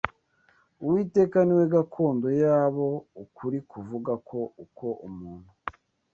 Uwiteka 0.83 1.37
ni 1.43 1.53
we 1.57 1.65
gakondo 1.73 2.27
yabo 2.43 2.87
Ukuri 3.23 3.57
kuvuga 3.71 4.11
ko 4.27 4.39
uko 4.65 4.87
umuntu 5.07 5.49